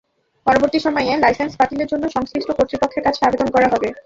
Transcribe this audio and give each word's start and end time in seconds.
পরবর্তী 0.45 0.79
সময়ে 0.79 1.11
লাইসেন্স 1.17 1.53
বাতিলের 1.59 1.89
জন্য 1.91 2.03
সংশ্লিষ্ট 2.09 2.49
কর্তৃপক্ষের 2.51 3.03
কাছে 3.03 3.21
আবেদন 3.23 3.47
করা 3.55 3.67
হবে। 3.73 3.87